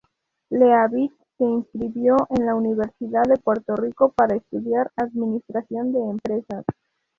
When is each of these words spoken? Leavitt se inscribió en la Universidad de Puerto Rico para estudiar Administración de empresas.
Leavitt 0.49 1.13
se 1.37 1.43
inscribió 1.43 2.17
en 2.31 2.47
la 2.47 2.55
Universidad 2.55 3.21
de 3.25 3.37
Puerto 3.37 3.75
Rico 3.75 4.09
para 4.11 4.35
estudiar 4.35 4.89
Administración 4.95 5.93
de 5.93 5.99
empresas. 5.99 6.65